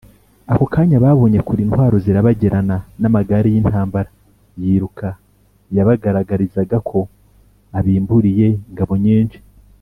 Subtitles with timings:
[0.51, 4.11] ako kanya babonye kure intwaro zirabagirana n’amagare y’intamabara
[4.61, 5.07] yiruka
[5.75, 6.99] yabagaragarizaga ko
[7.77, 9.39] abimburiye ingabo nyinshi.